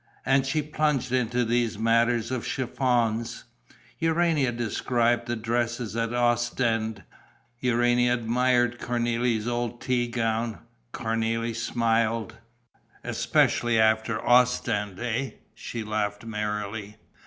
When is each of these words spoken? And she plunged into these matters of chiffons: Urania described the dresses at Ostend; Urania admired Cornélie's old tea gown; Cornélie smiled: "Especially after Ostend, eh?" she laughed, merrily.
And 0.25 0.47
she 0.47 0.63
plunged 0.63 1.11
into 1.11 1.45
these 1.45 1.77
matters 1.77 2.31
of 2.31 2.43
chiffons: 2.43 3.43
Urania 3.99 4.51
described 4.51 5.27
the 5.27 5.35
dresses 5.35 5.95
at 5.95 6.11
Ostend; 6.11 7.03
Urania 7.59 8.15
admired 8.15 8.79
Cornélie's 8.79 9.47
old 9.47 9.79
tea 9.79 10.07
gown; 10.07 10.57
Cornélie 10.91 11.55
smiled: 11.55 12.37
"Especially 13.03 13.79
after 13.79 14.19
Ostend, 14.27 14.99
eh?" 14.99 15.33
she 15.53 15.83
laughed, 15.83 16.25
merrily. 16.25 16.95